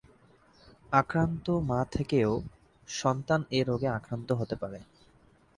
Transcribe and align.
আক্রান্ত 0.91 1.45
মা 1.69 1.79
থেকেও 1.91 2.31
সন্তান 2.89 3.41
এ 3.51 3.59
রোগে 3.63 3.89
আক্রান্ত 3.89 4.29
হতে 4.31 4.55
পারে। 4.55 4.79